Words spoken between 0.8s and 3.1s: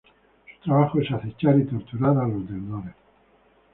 es acechar y torturar a los deudores.